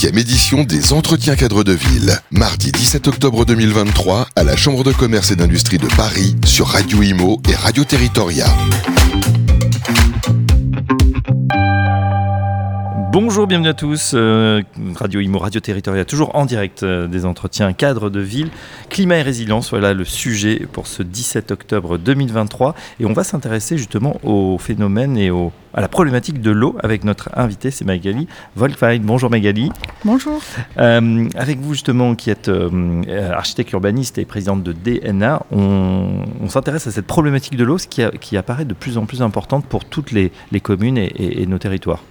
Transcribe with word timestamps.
17e 0.00 0.18
édition 0.18 0.64
des 0.64 0.94
Entretiens 0.94 1.36
cadres 1.36 1.62
de 1.62 1.72
ville. 1.72 2.14
Mardi 2.30 2.72
17 2.72 3.06
octobre 3.08 3.44
2023 3.44 4.28
à 4.34 4.44
la 4.44 4.56
Chambre 4.56 4.82
de 4.82 4.92
commerce 4.92 5.30
et 5.30 5.36
d'industrie 5.36 5.76
de 5.76 5.88
Paris 5.94 6.36
sur 6.46 6.68
Radio 6.68 7.02
Imo 7.02 7.38
et 7.46 7.54
Radio 7.54 7.84
Territoria. 7.84 8.46
Bonjour, 13.12 13.46
bienvenue 13.46 13.68
à 13.68 13.74
tous. 13.74 14.12
Euh, 14.14 14.62
Radio 14.94 15.20
Imo, 15.20 15.38
Radio 15.38 15.60
Territoria, 15.60 16.06
toujours 16.06 16.34
en 16.34 16.46
direct 16.46 16.82
euh, 16.82 17.06
des 17.06 17.26
entretiens 17.26 17.74
cadres 17.74 18.08
de 18.08 18.20
ville. 18.20 18.48
Climat 18.88 19.18
et 19.18 19.22
résilience, 19.22 19.68
voilà 19.68 19.92
le 19.92 20.06
sujet 20.06 20.66
pour 20.72 20.86
ce 20.86 21.02
17 21.02 21.50
octobre 21.50 21.98
2023. 21.98 22.74
Et 23.00 23.04
on 23.04 23.12
va 23.12 23.22
s'intéresser 23.22 23.76
justement 23.76 24.18
au 24.22 24.56
phénomène 24.56 25.18
et 25.18 25.30
au, 25.30 25.52
à 25.74 25.80
la 25.80 25.88
problématique 25.88 26.40
de 26.40 26.50
l'eau 26.50 26.76
avec 26.82 27.04
notre 27.04 27.30
invité, 27.34 27.70
c'est 27.70 27.84
Magali 27.84 28.26
Volkwein. 28.56 29.00
Bonjour 29.02 29.30
Magali. 29.30 29.70
Bonjour. 30.04 30.40
Euh, 30.78 31.28
avec 31.34 31.60
vous 31.60 31.74
justement, 31.74 32.14
qui 32.14 32.30
êtes 32.30 32.50
architecte 33.32 33.72
urbaniste 33.72 34.18
et 34.18 34.24
présidente 34.24 34.62
de 34.62 34.72
DNA, 34.72 35.42
on, 35.52 36.48
s'intéresse 36.48 36.86
à 36.86 36.90
cette 36.90 37.06
problématique 37.06 37.56
de 37.56 37.64
l'eau, 37.64 37.76
qui, 37.76 38.02
qui, 38.20 38.36
apparaît 38.36 38.64
de 38.64 38.74
plus 38.74 38.98
en 38.98 39.06
plus 39.06 39.22
importante 39.22 39.66
pour 39.66 39.84
toutes 39.84 40.10
les, 40.10 40.32
communes 40.60 40.98
et 40.98 41.46
nos 41.46 41.58
territoires. 41.58 42.02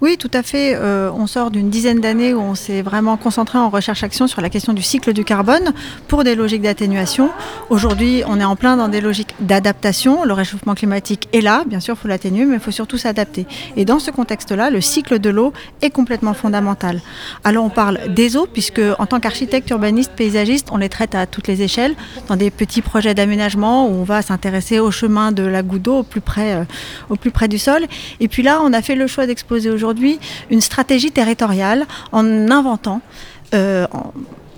Oui, 0.00 0.16
tout 0.18 0.30
à 0.32 0.42
fait. 0.42 0.74
Euh, 0.74 1.10
on 1.14 1.26
sort 1.26 1.50
d'une 1.50 1.70
dizaine 1.70 2.00
d'années 2.00 2.34
où 2.34 2.40
on 2.40 2.54
s'est 2.54 2.82
vraiment 2.82 3.16
concentré 3.16 3.58
en 3.58 3.70
recherche-action 3.70 4.26
sur 4.26 4.40
la 4.40 4.50
question 4.50 4.72
du 4.72 4.82
cycle 4.82 5.12
du 5.12 5.24
carbone 5.24 5.72
pour 6.08 6.24
des 6.24 6.34
logiques 6.34 6.62
d'atténuation. 6.62 7.30
Aujourd'hui, 7.70 8.22
on 8.26 8.38
est 8.40 8.44
en 8.44 8.56
plein 8.56 8.76
dans 8.76 8.88
des 8.88 9.00
logiques 9.00 9.34
d'adaptation. 9.40 10.24
Le 10.24 10.32
réchauffement 10.32 10.74
climatique 10.74 11.28
est 11.32 11.40
là, 11.40 11.64
bien 11.66 11.80
sûr, 11.80 11.94
il 11.94 12.00
faut 12.00 12.08
l'atténuer, 12.08 12.44
mais 12.44 12.54
il 12.54 12.60
faut 12.60 12.70
surtout 12.70 12.98
s'adapter. 13.04 13.46
Et 13.76 13.84
dans 13.84 13.98
ce 13.98 14.10
contexte-là, 14.10 14.70
le 14.70 14.80
cycle 14.80 15.18
de 15.18 15.30
l'eau 15.30 15.52
est 15.82 15.90
complètement 15.90 16.34
fondamental. 16.34 17.00
Alors 17.44 17.64
on 17.64 17.70
parle 17.70 17.98
des 18.08 18.36
eaux, 18.36 18.48
puisque 18.50 18.82
en 18.98 19.06
tant 19.06 19.20
qu'architecte, 19.20 19.70
urbaniste, 19.70 20.12
paysagiste, 20.16 20.68
on 20.72 20.78
les 20.78 20.88
traite 20.88 21.14
à 21.14 21.26
toutes 21.26 21.48
les 21.48 21.62
échelles, 21.62 21.94
dans 22.28 22.36
des 22.36 22.50
petits 22.50 22.82
projets 22.82 23.14
d'aménagement 23.14 23.86
où 23.86 23.92
on 23.92 24.04
va 24.04 24.22
s'intéresser 24.22 24.78
au 24.80 24.90
chemin 24.90 25.32
de 25.32 25.42
la 25.42 25.62
goutte 25.62 25.82
d'eau 25.82 25.98
au, 25.98 26.02
plus 26.02 26.20
près, 26.20 26.54
euh, 26.54 26.64
au 27.10 27.16
plus 27.16 27.30
près 27.30 27.48
du 27.48 27.58
sol. 27.58 27.82
Et 28.20 28.28
puis 28.28 28.42
là, 28.42 28.60
on 28.62 28.72
a 28.72 28.82
fait 28.82 28.94
le 28.94 29.06
choix 29.06 29.26
d'exposer 29.26 29.70
aujourd'hui 29.70 30.18
une 30.50 30.60
stratégie 30.60 31.12
territoriale 31.12 31.86
en 32.12 32.24
inventant 32.50 33.00
euh, 33.54 33.86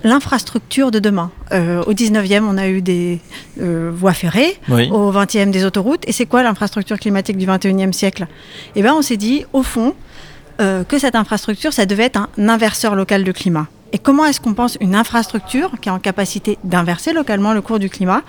l'infrastructure 0.03 0.91
de 0.91 0.99
demain. 0.99 1.31
Euh, 1.51 1.83
au 1.83 1.93
19e, 1.93 2.43
on 2.43 2.57
a 2.57 2.67
eu 2.67 2.81
des 2.81 3.19
euh, 3.61 3.91
voies 3.93 4.13
ferrées, 4.13 4.57
au 4.69 5.11
20e, 5.11 5.51
des 5.51 5.65
autoroutes. 5.65 6.07
Et 6.07 6.11
c'est 6.11 6.25
quoi 6.25 6.43
l'infrastructure 6.43 6.99
climatique 6.99 7.37
du 7.37 7.45
21e 7.45 7.91
siècle? 7.91 8.27
Eh 8.75 8.81
bien, 8.81 8.93
on 8.95 9.01
s'est 9.01 9.17
dit, 9.17 9.45
au 9.53 9.63
fond, 9.63 9.93
que 10.59 10.97
cette 10.97 11.15
infrastructure, 11.15 11.71
ça 11.71 11.85
devait 11.85 12.05
être 12.05 12.17
un 12.17 12.49
inverseur 12.49 12.95
local 12.95 13.23
de 13.23 13.31
climat. 13.31 13.67
Et 13.93 13.99
comment 13.99 14.25
est-ce 14.25 14.41
qu'on 14.41 14.53
pense 14.53 14.77
une 14.81 14.95
infrastructure 14.95 15.71
qui 15.81 15.89
est 15.89 15.91
en 15.91 15.99
capacité 15.99 16.57
d'inverser 16.63 17.13
localement 17.13 17.53
le 17.53 17.61
cours 17.61 17.79
du 17.79 17.89
climat? 17.89 18.21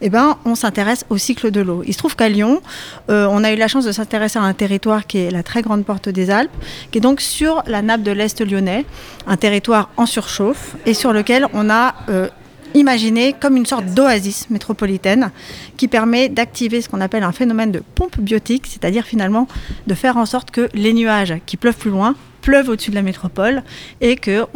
Eh 0.00 0.10
bien, 0.10 0.38
on 0.44 0.54
s'intéresse 0.54 1.04
au 1.08 1.18
cycle 1.18 1.50
de 1.50 1.60
l'eau. 1.60 1.82
Il 1.86 1.92
se 1.92 1.98
trouve 1.98 2.16
qu'à 2.16 2.28
Lyon, 2.28 2.62
euh, 3.10 3.26
on 3.30 3.44
a 3.44 3.52
eu 3.52 3.56
la 3.56 3.68
chance 3.68 3.84
de 3.84 3.92
s'intéresser 3.92 4.38
à 4.38 4.42
un 4.42 4.54
territoire 4.54 5.06
qui 5.06 5.18
est 5.18 5.30
la 5.30 5.42
très 5.42 5.62
grande 5.62 5.84
porte 5.84 6.08
des 6.08 6.30
Alpes, 6.30 6.50
qui 6.90 6.98
est 6.98 7.00
donc 7.00 7.20
sur 7.20 7.62
la 7.66 7.82
nappe 7.82 8.02
de 8.02 8.10
l'Est 8.10 8.40
lyonnais, 8.40 8.84
un 9.26 9.36
territoire 9.36 9.90
en 9.96 10.06
surchauffe 10.06 10.76
et 10.84 10.94
sur 10.94 11.12
lequel 11.12 11.46
on 11.52 11.70
a 11.70 11.94
euh, 12.08 12.28
imaginé 12.74 13.34
comme 13.38 13.56
une 13.56 13.66
sorte 13.66 13.86
d'oasis 13.86 14.50
métropolitaine 14.50 15.30
qui 15.76 15.86
permet 15.86 16.28
d'activer 16.28 16.82
ce 16.82 16.88
qu'on 16.88 17.00
appelle 17.00 17.22
un 17.22 17.32
phénomène 17.32 17.70
de 17.70 17.82
pompe 17.94 18.18
biotique, 18.18 18.66
c'est-à-dire 18.66 19.04
finalement 19.04 19.46
de 19.86 19.94
faire 19.94 20.16
en 20.16 20.26
sorte 20.26 20.50
que 20.50 20.68
les 20.74 20.92
nuages 20.92 21.34
qui 21.46 21.56
pleuvent 21.56 21.76
plus 21.76 21.90
loin 21.90 22.16
pleuve 22.44 22.68
au-dessus 22.68 22.90
de 22.90 22.94
la 22.94 23.02
métropole 23.02 23.62
et 24.02 24.16
qu'on 24.16 24.46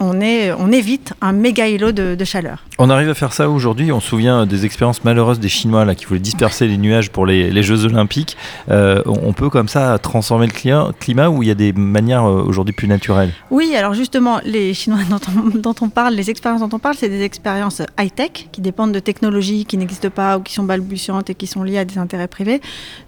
on, 0.00 0.72
évite 0.72 1.12
un 1.20 1.32
méga 1.32 1.68
îlot 1.68 1.92
de, 1.92 2.24
chaleur. 2.24 2.64
On 2.80 2.90
arrive 2.90 3.08
à 3.08 3.14
faire 3.14 3.32
ça 3.32 3.50
aujourd'hui. 3.50 3.90
On 3.90 3.98
se 3.98 4.06
souvient 4.06 4.46
des 4.46 4.64
expériences 4.64 5.02
malheureuses 5.02 5.40
des 5.40 5.48
Chinois 5.48 5.84
qui 5.96 6.04
voulaient 6.04 6.20
disperser 6.20 6.68
les 6.68 6.78
nuages 6.78 7.10
pour 7.10 7.26
les, 7.26 7.62
Jeux 7.64 7.84
Olympiques. 7.84 8.36
Euh, 8.70 9.02
on 9.04 9.32
peut 9.32 9.50
comme 9.50 9.66
ça 9.66 9.98
transformer 9.98 10.46
le 10.46 10.52
climat, 10.52 10.92
climat 11.00 11.28
où 11.28 11.42
il 11.42 11.48
y 11.48 11.50
a 11.50 11.56
des 11.56 11.72
manières 11.72 12.24
euh, 12.24 12.44
aujourd'hui 12.46 12.72
plus 12.72 12.86
naturelles? 12.86 13.32
Oui, 13.50 13.74
alors 13.74 13.94
justement, 13.94 14.38
les 14.44 14.74
Chinois 14.74 15.00
dont 15.10 15.18
on, 15.26 15.58
dont 15.58 15.74
on 15.80 15.88
parle, 15.88 16.14
les 16.14 16.30
expériences 16.30 16.60
dont 16.60 16.70
on 16.72 16.78
parle, 16.78 16.94
c'est 16.94 17.08
des 17.08 17.22
expériences 17.22 17.82
high-tech 17.98 18.46
qui 18.52 18.60
dépendent 18.60 18.92
de 18.92 19.00
technologies 19.00 19.64
qui 19.64 19.76
n'existent 19.76 20.10
pas 20.10 20.38
ou 20.38 20.42
qui 20.42 20.54
sont 20.54 20.62
balbutiantes 20.62 21.30
et 21.30 21.34
qui 21.34 21.48
sont 21.48 21.64
liées 21.64 21.78
à 21.78 21.84
des 21.84 21.98
intérêts 21.98 22.28
privés. 22.28 22.60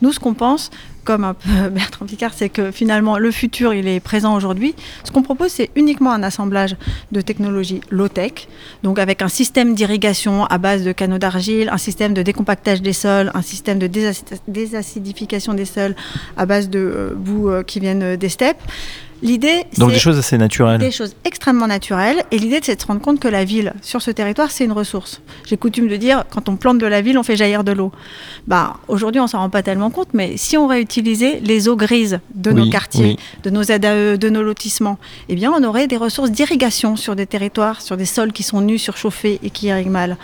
Nous, 0.03 0.13
ce 0.13 0.19
qu'on 0.19 0.35
pense, 0.35 0.71
comme 1.05 1.25
un 1.25 1.35
peu 1.35 1.69
Bertrand 1.71 2.07
Picard, 2.07 2.33
c'est 2.35 2.49
que 2.49 2.71
finalement 2.71 3.19
le 3.19 3.31
futur 3.31 3.75
il 3.75 3.89
est 3.89 4.01
présent 4.01 4.35
aujourd'hui. 4.35 4.75
Ce 5.05 5.11
qu'on 5.11 5.23
propose, 5.23 5.51
c'est 5.51 5.71
uniquement 5.75 6.13
un 6.13 6.23
assemblage 6.23 6.77
de 7.13 7.21
technologies 7.21 7.81
low-tech, 7.91 8.49
donc 8.83 8.99
avec 8.99 9.23
un 9.23 9.29
système 9.29 9.60
d'irrigation 9.69 10.45
à 10.47 10.59
base 10.59 10.85
de 10.85 10.93
canaux 10.93 11.19
d'argile, 11.19 11.69
un 11.71 11.79
système 11.79 12.15
de 12.15 12.23
décompactage 12.23 12.83
des 12.83 12.93
sols, 12.93 13.31
un 13.35 13.43
système 13.43 13.79
de 13.79 13.89
désacidification 14.49 15.55
des 15.55 15.65
sols 15.65 15.95
à 16.37 16.47
base 16.47 16.69
de 16.69 16.79
euh, 16.79 17.15
boue 17.15 17.51
euh, 17.51 17.63
qui 17.63 17.81
viennent 17.81 18.17
des 18.17 18.29
steppes. 18.29 18.63
L'idée, 19.23 19.65
donc 19.77 19.91
des 19.91 19.99
choses 19.99 20.19
assez 20.19 20.39
naturelles. 20.39 20.81
Des 20.81 20.91
choses 20.91 21.15
extrêmement 21.25 21.67
naturelles. 21.67 22.23
Et 22.31 22.39
l'idée, 22.39 22.61
c'est 22.63 22.77
de 22.77 22.81
se 22.81 22.87
rendre 22.87 23.01
compte 23.03 23.21
que 23.21 23.29
la 23.29 23.45
ville, 23.45 23.75
sur 23.83 24.01
ce 24.01 24.11
territoire, 24.11 24.51
c'est 24.51 24.65
une 24.65 24.73
ressource. 24.73 25.21
J'ai 25.47 25.57
coutume 25.57 25.89
de 25.89 25.97
dire, 25.97 26.25
quand 26.31 26.49
on 26.49 26.57
plante 26.57 26.79
de 26.79 26.87
la 26.87 27.03
ville, 27.03 27.19
on 27.19 27.23
fait 27.23 27.37
jaillir 27.37 27.63
de 27.63 27.73
l'eau. 27.73 27.93
Bah, 28.47 28.79
aujourd'hui, 28.89 29.21
on 29.21 29.27
s'en 29.27 29.39
rend 29.39 29.51
pas 29.51 29.63
tellement 29.63 29.91
compte, 29.91 30.09
mais 30.15 30.37
si 30.37 30.57
on 30.57 30.67
réutilisait 30.67 31.41
les 31.43 31.69
eaux 31.69 31.77
grises 31.77 32.21
de 32.35 32.53
nos 32.53 32.71
quartiers, 32.71 33.19
de 33.43 33.51
nos 33.51 33.71
ADAE, 33.71 34.17
de 34.17 34.29
nos 34.31 34.43
lotissements, 34.43 34.99
eh 35.29 35.35
bien, 35.35 35.53
on 35.53 35.63
aurait 35.65 35.87
des 35.87 35.99
ressources 35.99 36.31
d'irrigation 36.31 36.97
sur 36.97 37.15
des 37.15 37.27
territoires, 37.27 37.83
sur 37.83 37.97
des 37.97 38.07
sols 38.07 38.33
qui 38.33 38.43
sont 38.43 38.61
nus, 38.61 38.79
surchauffés 38.79 39.39
et 39.43 39.51
qui 39.51 39.67
irriguent 39.67 39.89
mal. 39.89 40.17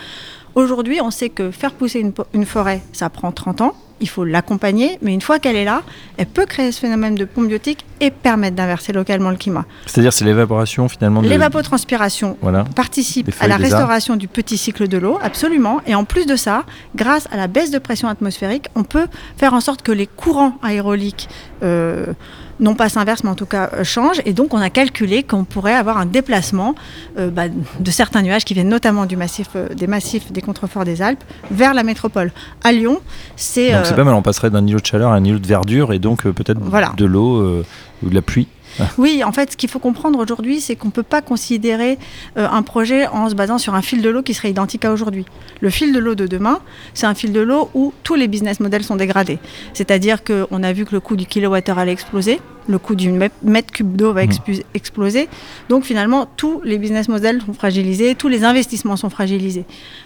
Aujourd'hui, 0.55 1.01
on 1.01 1.11
sait 1.11 1.29
que 1.29 1.51
faire 1.51 1.71
pousser 1.73 1.99
une, 1.99 2.13
une 2.33 2.45
forêt, 2.45 2.81
ça 2.93 3.09
prend 3.09 3.31
30 3.31 3.61
ans 3.61 3.75
il 3.99 4.09
faut 4.09 4.23
l'accompagner, 4.23 4.97
mais 5.01 5.13
une 5.13 5.21
fois 5.21 5.39
qu'elle 5.39 5.55
est 5.55 5.65
là, 5.65 5.83
elle 6.17 6.25
peut 6.27 6.45
créer 6.45 6.71
ce 6.71 6.79
phénomène 6.79 7.15
de 7.15 7.25
pompe 7.25 7.47
biotique 7.47 7.85
et 7.99 8.11
permettre 8.11 8.55
d'inverser 8.55 8.93
localement 8.93 9.29
le 9.29 9.37
climat. 9.37 9.65
C'est-à-dire 9.85 10.13
c'est 10.13 10.25
l'évaporation 10.25 10.87
finalement 10.87 11.21
de... 11.21 11.27
L'évapotranspiration 11.27 12.37
participe 12.75 13.33
à 13.39 13.47
la 13.47 13.57
restauration 13.57 14.15
du 14.15 14.27
petit 14.27 14.57
cycle 14.57 14.87
de 14.87 14.97
l'eau, 14.97 15.19
absolument. 15.21 15.81
Et 15.85 15.95
en 15.95 16.05
plus 16.05 16.25
de 16.25 16.35
ça, 16.35 16.63
grâce 16.95 17.27
à 17.31 17.37
la 17.37 17.47
baisse 17.47 17.71
de 17.71 17.79
pression 17.79 18.07
atmosphérique, 18.07 18.67
on 18.75 18.83
peut 18.83 19.07
faire 19.37 19.53
en 19.53 19.61
sorte 19.61 19.81
que 19.81 19.91
les 19.91 20.07
courants 20.07 20.57
aéroliques... 20.61 21.29
Euh, 21.63 22.13
non 22.59 22.75
pas 22.75 22.89
s'inverse, 22.89 23.23
mais 23.23 23.29
en 23.29 23.35
tout 23.35 23.45
cas 23.45 23.69
euh, 23.73 23.83
change. 23.83 24.21
Et 24.25 24.33
donc, 24.33 24.53
on 24.53 24.61
a 24.61 24.69
calculé 24.69 25.23
qu'on 25.23 25.43
pourrait 25.43 25.75
avoir 25.75 25.97
un 25.97 26.05
déplacement 26.05 26.75
euh, 27.17 27.29
bah, 27.29 27.43
de 27.47 27.91
certains 27.91 28.21
nuages 28.21 28.45
qui 28.45 28.53
viennent 28.53 28.69
notamment 28.69 29.05
du 29.05 29.17
massif, 29.17 29.49
euh, 29.55 29.69
des 29.69 29.87
massifs 29.87 30.31
des 30.31 30.41
contreforts 30.41 30.85
des 30.85 31.01
Alpes 31.01 31.23
vers 31.51 31.73
la 31.73 31.83
métropole. 31.83 32.31
À 32.63 32.71
Lyon, 32.71 32.99
c'est. 33.35 33.73
C'est 33.87 33.95
pas 33.95 34.03
mal, 34.03 34.13
on 34.13 34.21
passerait 34.21 34.49
d'un 34.49 34.65
îlot 34.65 34.79
de 34.79 34.85
chaleur 34.85 35.11
à 35.11 35.15
un 35.15 35.23
îlot 35.23 35.39
de 35.39 35.47
verdure 35.47 35.93
et 35.93 35.99
donc 35.99 36.23
peut-être 36.23 36.59
de 36.95 37.05
l'eau 37.05 37.63
ou 38.03 38.09
de 38.09 38.15
la 38.15 38.21
pluie. 38.21 38.47
Oui, 38.97 39.23
en 39.23 39.31
fait, 39.31 39.51
ce 39.51 39.57
qu'il 39.57 39.69
faut 39.69 39.79
comprendre 39.79 40.19
aujourd'hui, 40.19 40.59
c'est 40.61 40.75
qu'on 40.75 40.87
ne 40.87 40.91
peut 40.91 41.03
pas 41.03 41.21
considérer 41.21 41.97
euh, 42.37 42.47
un 42.49 42.61
projet 42.61 43.07
en 43.07 43.29
se 43.29 43.35
basant 43.35 43.57
sur 43.57 43.75
un 43.75 43.81
fil 43.81 44.01
de 44.01 44.09
l'eau 44.09 44.21
qui 44.21 44.33
serait 44.33 44.49
identique 44.49 44.85
à 44.85 44.91
aujourd'hui. 44.91 45.25
Le 45.61 45.69
fil 45.69 45.93
de 45.93 45.99
l'eau 45.99 46.15
de 46.15 46.27
demain, 46.27 46.59
c'est 46.93 47.05
un 47.05 47.15
fil 47.15 47.31
de 47.31 47.39
l'eau 47.39 47.69
où 47.73 47.93
tous 48.03 48.15
les 48.15 48.27
business 48.27 48.59
models 48.59 48.83
sont 48.83 48.95
dégradés. 48.95 49.39
C'est-à-dire 49.73 50.23
qu'on 50.23 50.63
a 50.63 50.73
vu 50.73 50.85
que 50.85 50.93
le 50.93 50.99
coût 50.99 51.15
du 51.15 51.25
kilowattheure 51.25 51.79
allait 51.79 51.91
exploser, 51.91 52.39
le 52.67 52.79
coût 52.79 52.95
du 52.95 53.11
mètre 53.11 53.71
cube 53.71 53.95
d'eau 53.95 54.13
va 54.13 54.25
mmh. 54.25 54.61
exploser. 54.73 55.29
Donc 55.69 55.83
finalement, 55.83 56.27
tous 56.35 56.61
les 56.63 56.77
business 56.77 57.07
models 57.07 57.41
sont 57.45 57.53
fragilisés, 57.53 58.15
tous 58.15 58.27
les 58.27 58.43
investissements 58.43 58.97
sont 58.97 59.09
fragilisés. 59.09 59.65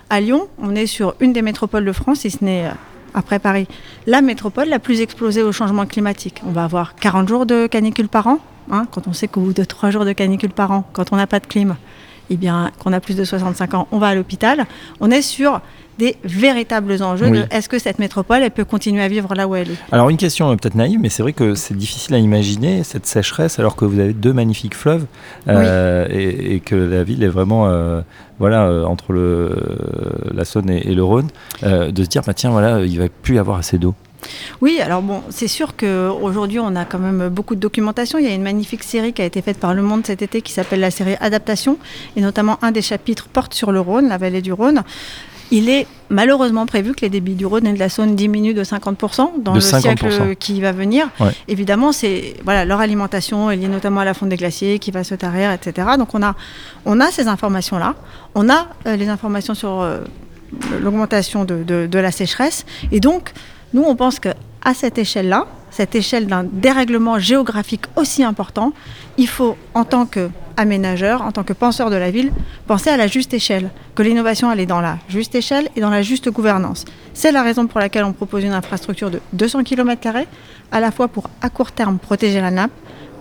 À 0.09 0.21
Lyon, 0.21 0.47
on 0.61 0.75
est 0.75 0.85
sur 0.85 1.15
une 1.19 1.33
des 1.33 1.41
métropoles 1.41 1.85
de 1.85 1.91
France, 1.91 2.19
si 2.19 2.31
ce 2.31 2.43
n'est 2.43 2.67
euh, 2.67 2.71
après 3.13 3.39
Paris, 3.39 3.67
la 4.07 4.21
métropole 4.21 4.69
la 4.69 4.79
plus 4.79 5.01
explosée 5.01 5.43
au 5.43 5.51
changement 5.51 5.85
climatique. 5.85 6.41
On 6.45 6.51
va 6.51 6.63
avoir 6.63 6.95
40 6.95 7.27
jours 7.27 7.45
de 7.45 7.67
canicule 7.67 8.07
par 8.07 8.27
an, 8.27 8.39
hein, 8.71 8.85
quand 8.91 9.07
on 9.07 9.13
sait 9.13 9.27
qu'au 9.27 9.41
bout 9.41 9.53
de 9.53 9.63
3 9.63 9.91
jours 9.91 10.05
de 10.05 10.13
canicule 10.13 10.51
par 10.51 10.71
an, 10.71 10.87
quand 10.93 11.11
on 11.11 11.15
n'a 11.15 11.27
pas 11.27 11.39
de 11.39 11.47
clim, 11.47 11.75
eh 12.31 12.37
bien, 12.37 12.71
qu'on 12.79 12.93
a 12.93 13.01
plus 13.01 13.15
de 13.15 13.25
65 13.25 13.73
ans, 13.73 13.87
on 13.91 13.97
va 13.97 14.07
à 14.07 14.15
l'hôpital. 14.15 14.65
On 15.01 15.11
est 15.11 15.21
sur 15.21 15.59
des 15.99 16.15
véritables 16.23 17.03
enjeux 17.03 17.29
de 17.29 17.43
est-ce 17.51 17.67
que 17.67 17.77
cette 17.77 17.99
métropole, 17.99 18.41
elle 18.41 18.51
peut 18.51 18.63
continuer 18.63 19.03
à 19.03 19.09
vivre 19.09 19.35
là 19.35 19.49
où 19.49 19.55
elle 19.55 19.71
est? 19.71 19.77
Alors 19.91 20.09
une 20.09 20.17
question 20.17 20.49
euh, 20.49 20.55
peut-être 20.55 20.75
naïve, 20.75 20.99
mais 20.99 21.09
c'est 21.09 21.21
vrai 21.23 21.33
que 21.33 21.55
c'est 21.55 21.75
difficile 21.75 22.15
à 22.15 22.19
imaginer 22.19 22.83
cette 22.83 23.05
sécheresse 23.05 23.59
alors 23.59 23.75
que 23.75 23.83
vous 23.83 23.99
avez 23.99 24.13
deux 24.13 24.31
magnifiques 24.31 24.75
fleuves 24.75 25.05
euh, 25.49 26.07
et, 26.09 26.61
que 26.61 26.75
la 26.75 27.03
ville 27.03 27.21
est 27.21 27.27
vraiment 27.27 27.67
euh, 27.67 28.01
voilà, 28.39 28.87
entre 28.87 29.11
le, 29.11 29.53
la 30.33 30.45
Saône 30.45 30.69
et, 30.69 30.95
le 30.95 31.03
Rhône, 31.03 31.27
de 31.63 32.03
se 32.03 32.07
dire 32.07 32.21
bah, 32.25 32.33
tiens 32.33 32.51
voilà, 32.51 32.79
il 32.79 32.97
va 32.97 33.07
plus 33.09 33.35
y 33.35 33.39
avoir 33.39 33.57
assez 33.57 33.77
d'eau. 33.77 33.93
Oui, 34.61 34.79
alors 34.81 35.01
bon, 35.01 35.21
c'est 35.29 35.47
sûr 35.47 35.75
qu'aujourd'hui, 35.75 36.59
on 36.59 36.75
a 36.75 36.85
quand 36.85 36.99
même 36.99 37.29
beaucoup 37.29 37.55
de 37.55 37.59
documentation. 37.59 38.19
Il 38.19 38.25
y 38.25 38.29
a 38.29 38.33
une 38.33 38.43
magnifique 38.43 38.83
série 38.83 39.13
qui 39.13 39.21
a 39.21 39.25
été 39.25 39.41
faite 39.41 39.57
par 39.57 39.73
Le 39.73 39.81
Monde 39.81 40.05
cet 40.05 40.21
été 40.21 40.41
qui 40.41 40.51
s'appelle 40.51 40.79
la 40.79 40.91
série 40.91 41.15
Adaptation, 41.19 41.77
et 42.15 42.21
notamment 42.21 42.57
un 42.61 42.71
des 42.71 42.81
chapitres 42.81 43.27
porte 43.27 43.53
sur 43.53 43.71
le 43.71 43.79
Rhône, 43.79 44.07
la 44.07 44.17
vallée 44.17 44.41
du 44.41 44.53
Rhône. 44.53 44.83
Il 45.53 45.69
est 45.69 45.85
malheureusement 46.09 46.65
prévu 46.65 46.93
que 46.93 47.01
les 47.01 47.09
débits 47.09 47.35
du 47.35 47.45
Rhône 47.45 47.67
et 47.67 47.73
de 47.73 47.79
la 47.79 47.89
Saône 47.89 48.15
diminuent 48.15 48.53
de 48.53 48.63
50% 48.63 49.43
dans 49.43 49.53
le 49.53 49.59
siècle 49.59 50.35
qui 50.39 50.61
va 50.61 50.71
venir. 50.71 51.09
Évidemment, 51.49 51.91
c'est 51.91 52.35
voilà, 52.45 52.63
leur 52.63 52.79
alimentation 52.79 53.51
est 53.51 53.57
liée 53.57 53.67
notamment 53.67 53.99
à 53.99 54.05
la 54.05 54.13
fonte 54.13 54.29
des 54.29 54.37
glaciers 54.37 54.79
qui 54.79 54.91
va 54.91 55.03
se 55.03 55.13
tarir, 55.13 55.51
etc. 55.51 55.89
Donc 55.97 56.15
on 56.15 56.23
a, 56.23 56.35
on 56.85 57.01
a 57.01 57.11
ces 57.11 57.27
informations-là. 57.27 57.95
On 58.33 58.49
a 58.49 58.67
euh, 58.87 58.95
les 58.95 59.09
informations 59.09 59.53
sur 59.53 59.81
euh, 59.81 59.99
l'augmentation 60.81 61.43
de, 61.43 61.63
de, 61.63 61.99
la 61.99 62.11
sécheresse. 62.11 62.65
Et 62.93 63.01
donc, 63.01 63.33
nous, 63.73 63.83
on 63.83 63.95
pense 63.95 64.19
qu'à 64.19 64.35
cette 64.73 64.97
échelle-là, 64.97 65.47
cette 65.69 65.95
échelle 65.95 66.27
d'un 66.27 66.43
dérèglement 66.43 67.17
géographique 67.17 67.85
aussi 67.95 68.23
important, 68.23 68.73
il 69.17 69.27
faut, 69.27 69.55
en 69.73 69.85
tant 69.85 70.05
qu'aménageur, 70.05 71.21
en 71.21 71.31
tant 71.31 71.43
que 71.43 71.53
penseur 71.53 71.89
de 71.89 71.95
la 71.95 72.11
ville, 72.11 72.31
penser 72.67 72.89
à 72.89 72.97
la 72.97 73.07
juste 73.07 73.33
échelle, 73.33 73.69
que 73.95 74.03
l'innovation 74.03 74.51
est 74.51 74.65
dans 74.65 74.81
la 74.81 74.97
juste 75.07 75.33
échelle 75.35 75.69
et 75.75 75.81
dans 75.81 75.89
la 75.89 76.01
juste 76.01 76.29
gouvernance. 76.29 76.85
C'est 77.13 77.31
la 77.31 77.41
raison 77.43 77.67
pour 77.67 77.79
laquelle 77.79 78.03
on 78.03 78.13
propose 78.13 78.43
une 78.43 78.53
infrastructure 78.53 79.09
de 79.09 79.21
200 79.33 79.63
km, 79.63 80.09
à 80.71 80.79
la 80.79 80.91
fois 80.91 81.07
pour 81.07 81.29
à 81.41 81.49
court 81.49 81.71
terme 81.71 81.97
protéger 81.97 82.41
la 82.41 82.51
nappe, 82.51 82.71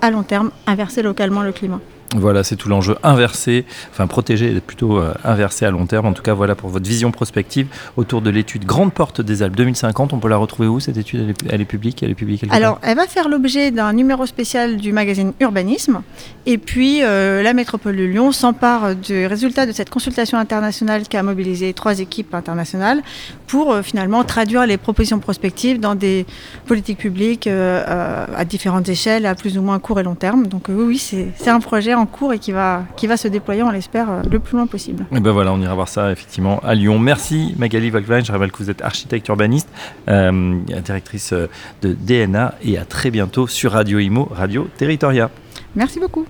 à 0.03 0.11
long 0.11 0.25
terme 0.25 0.51
inverser 0.67 1.03
localement 1.03 1.43
le 1.43 1.53
climat. 1.53 1.81
Voilà, 2.17 2.43
c'est 2.43 2.57
tout 2.57 2.69
l'enjeu 2.69 2.97
inversé, 3.05 3.65
enfin 3.93 4.09
protégé, 4.09 4.61
plutôt 4.61 4.99
euh, 4.99 5.15
inversé 5.23 5.65
à 5.65 5.71
long 5.71 5.87
terme. 5.87 6.07
En 6.07 6.13
tout 6.13 6.23
cas, 6.23 6.35
voilà 6.35 6.57
pour 6.57 6.69
votre 6.69 6.89
vision 6.89 7.13
prospective 7.13 7.69
autour 7.97 8.21
de 8.21 8.31
l'étude 8.31 8.65
Grande 8.65 8.93
Porte 8.93 9.21
des 9.21 9.45
Alpes 9.45 9.55
2050. 9.55 10.13
On 10.13 10.19
peut 10.19 10.29
la 10.29 10.37
retrouver 10.37 10.69
où 10.69 10.81
cette 10.81 10.97
étude? 10.97 11.37
Elle 11.49 11.61
est, 11.61 11.65
publique? 11.65 12.03
Elle 12.03 12.11
est 12.11 12.17
publique 12.17 12.45
Alors, 12.51 12.81
elle 12.83 12.97
va 12.97 13.07
faire 13.07 13.29
l'objet 13.29 13.71
d'un 13.71 13.93
numéro 13.93 14.27
spécial 14.27 14.77
du 14.77 14.93
magazine 14.93 15.33
Urbanisme. 15.39 16.03
Et 16.47 16.59
puis, 16.59 17.05
euh, 17.05 17.45
la 17.45 17.53
métropole 17.53 17.97
de 17.97 18.03
Lyon 18.03 18.33
s'empare 18.33 18.97
du 18.97 19.27
résultat 19.27 19.67
de 19.67 19.73
cette 19.73 19.91
consultation 19.91 20.37
internationale 20.37 21.03
qui 21.03 21.17
a 21.17 21.23
mobilisé 21.23 21.73
trois 21.75 22.01
équipes 22.01 22.35
internationales 22.35 23.03
pour 23.47 23.71
euh, 23.71 23.83
finalement 23.83 24.25
traduire 24.25 24.67
les 24.67 24.79
propositions 24.79 25.21
prospectives 25.21 25.79
dans 25.79 25.95
des 25.95 26.27
politiques 26.67 26.99
publiques 26.99 27.47
à 27.47 28.45
différentes 28.45 28.89
échelles, 28.89 29.27
à 29.27 29.37
plus 29.37 29.57
ou 29.59 29.63
moins 29.63 29.79
court 29.79 30.01
et 30.01 30.03
long 30.03 30.17
terme. 30.17 30.49
Donc, 30.49 30.67
oui, 30.69 30.99
c'est 30.99 31.49
un 31.49 31.61
projet 31.61 31.95
en 32.01 32.07
cours 32.07 32.33
et 32.33 32.39
qui 32.39 32.51
va, 32.53 32.85
qui 32.97 33.07
va 33.07 33.17
se 33.17 33.29
déployer, 33.29 33.63
on 33.63 33.71
l'espère, 33.71 34.11
euh, 34.11 34.23
le 34.31 34.41
plus 34.41 34.57
loin 34.57 34.67
possible. 34.67 35.07
Et 35.15 35.21
ben 35.21 35.31
voilà, 35.31 35.53
on 35.53 35.61
ira 35.61 35.75
voir 35.75 35.89
ça 35.89 36.11
effectivement 36.11 36.59
à 36.61 36.75
Lyon. 36.75 36.99
Merci 36.99 37.55
Magali 37.59 37.91
Volkwein, 37.91 38.25
je 38.25 38.33
rappelle 38.33 38.51
que 38.51 38.59
vous 38.59 38.71
êtes 38.71 38.83
architecte 38.83 39.29
urbaniste, 39.29 39.69
euh, 40.09 40.59
directrice 40.85 41.33
euh, 41.33 41.49
de 41.83 41.93
DNA 41.93 42.55
et 42.63 42.79
à 42.79 42.85
très 42.85 43.11
bientôt 43.11 43.47
sur 43.47 43.73
Radio 43.73 43.99
Imo, 43.99 44.29
Radio 44.33 44.69
Territoria. 44.79 45.31
Merci 45.77 46.01
beaucoup. 46.01 46.27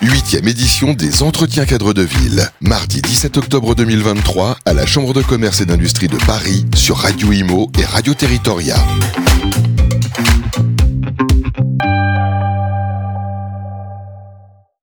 Huitième 0.00 0.48
édition 0.48 0.94
des 0.94 1.22
Entretiens 1.22 1.66
cadres 1.66 1.92
de 1.92 2.02
ville, 2.02 2.48
mardi 2.60 3.02
17 3.02 3.36
octobre 3.36 3.74
2023 3.74 4.56
à 4.64 4.72
la 4.72 4.86
Chambre 4.86 5.12
de 5.12 5.20
commerce 5.20 5.60
et 5.60 5.66
d'industrie 5.66 6.08
de 6.08 6.16
Paris 6.16 6.64
sur 6.74 6.96
Radio 6.96 7.32
Imo 7.32 7.70
et 7.78 7.84
Radio 7.84 8.14
Territoria. 8.14 8.76